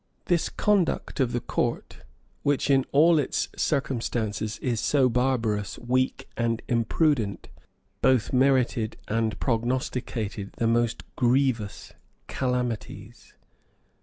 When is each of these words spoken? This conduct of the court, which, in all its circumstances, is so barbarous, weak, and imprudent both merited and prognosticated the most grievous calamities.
This 0.25 0.49
conduct 0.49 1.19
of 1.19 1.31
the 1.31 1.39
court, 1.41 1.99
which, 2.41 2.71
in 2.71 2.87
all 2.91 3.19
its 3.19 3.49
circumstances, 3.55 4.57
is 4.57 4.79
so 4.79 5.09
barbarous, 5.09 5.77
weak, 5.77 6.27
and 6.35 6.59
imprudent 6.67 7.49
both 8.01 8.33
merited 8.33 8.97
and 9.07 9.39
prognosticated 9.39 10.53
the 10.53 10.65
most 10.65 11.03
grievous 11.15 11.93
calamities. 12.25 13.35